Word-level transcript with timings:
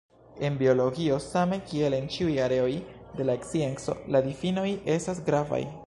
En 0.47 0.53
biologio, 0.61 1.19
same 1.25 1.59
kiel 1.67 1.95
en 1.97 2.09
ĉiuj 2.15 2.33
areoj 2.47 2.73
de 3.19 3.29
la 3.31 3.37
scienco, 3.45 3.99
la 4.17 4.27
difinoj 4.31 4.69
estas 4.97 5.27
gravaj. 5.31 5.67